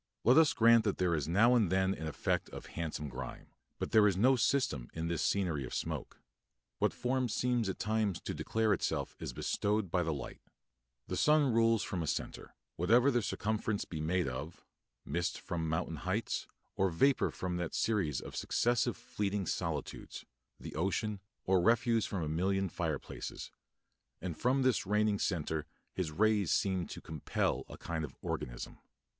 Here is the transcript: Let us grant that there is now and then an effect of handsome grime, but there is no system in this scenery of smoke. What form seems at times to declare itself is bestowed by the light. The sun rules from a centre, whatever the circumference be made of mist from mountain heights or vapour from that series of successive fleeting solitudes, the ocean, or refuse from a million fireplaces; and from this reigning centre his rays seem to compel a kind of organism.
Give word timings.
Let 0.23 0.37
us 0.37 0.53
grant 0.53 0.83
that 0.85 0.97
there 0.97 1.13
is 1.13 1.27
now 1.27 1.53
and 1.53 1.71
then 1.71 1.93
an 1.93 2.07
effect 2.07 2.49
of 2.49 2.65
handsome 2.65 3.07
grime, 3.07 3.51
but 3.77 3.91
there 3.91 4.07
is 4.07 4.17
no 4.17 4.35
system 4.35 4.89
in 4.95 5.07
this 5.09 5.21
scenery 5.21 5.63
of 5.63 5.75
smoke. 5.75 6.19
What 6.79 6.91
form 6.91 7.29
seems 7.29 7.69
at 7.69 7.77
times 7.77 8.19
to 8.21 8.33
declare 8.33 8.73
itself 8.73 9.15
is 9.19 9.31
bestowed 9.31 9.91
by 9.91 10.01
the 10.01 10.11
light. 10.11 10.41
The 11.05 11.15
sun 11.15 11.53
rules 11.53 11.83
from 11.83 12.01
a 12.01 12.07
centre, 12.07 12.55
whatever 12.77 13.11
the 13.11 13.21
circumference 13.21 13.85
be 13.85 14.01
made 14.01 14.27
of 14.27 14.65
mist 15.05 15.39
from 15.39 15.69
mountain 15.69 15.97
heights 15.97 16.47
or 16.75 16.89
vapour 16.89 17.29
from 17.29 17.57
that 17.57 17.75
series 17.75 18.21
of 18.21 18.35
successive 18.35 18.97
fleeting 18.97 19.45
solitudes, 19.45 20.25
the 20.59 20.73
ocean, 20.73 21.19
or 21.43 21.61
refuse 21.61 22.07
from 22.07 22.23
a 22.23 22.27
million 22.27 22.69
fireplaces; 22.69 23.51
and 24.19 24.35
from 24.35 24.63
this 24.63 24.87
reigning 24.87 25.19
centre 25.19 25.67
his 25.93 26.11
rays 26.11 26.51
seem 26.51 26.87
to 26.87 27.01
compel 27.01 27.65
a 27.69 27.77
kind 27.77 28.03
of 28.03 28.15
organism. 28.23 28.79